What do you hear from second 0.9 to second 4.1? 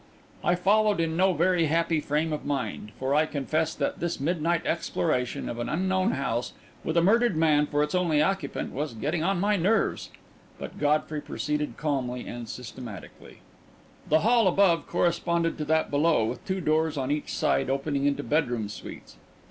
in no very happy frame of mind, for I confess that